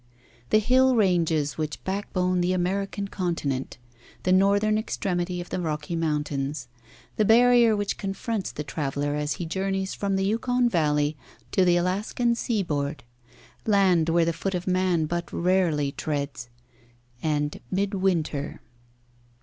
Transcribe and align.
The 0.49 0.57
hill 0.57 0.95
ranges 0.95 1.59
which 1.59 1.83
backbone 1.83 2.41
the 2.41 2.53
American 2.53 3.07
continent 3.07 3.77
the 4.23 4.31
northern 4.31 4.79
extremity 4.79 5.39
of 5.39 5.51
the 5.51 5.59
Rocky 5.61 5.95
Mountains. 5.95 6.67
The 7.17 7.23
barrier 7.23 7.75
which 7.75 7.99
confronts 7.99 8.51
the 8.51 8.63
traveller 8.63 9.13
as 9.13 9.33
he 9.33 9.45
journeys 9.45 9.93
from 9.93 10.15
the 10.15 10.25
Yukon 10.25 10.67
Valley 10.69 11.17
to 11.51 11.63
the 11.63 11.77
Alaskan 11.77 12.33
seaboard. 12.33 13.03
Land 13.67 14.09
where 14.09 14.25
the 14.25 14.33
foot 14.33 14.55
of 14.55 14.65
man 14.65 15.05
but 15.05 15.31
rarely 15.31 15.91
treads. 15.91 16.49
And 17.21 17.59
mid 17.69 17.93
winter. 17.93 18.59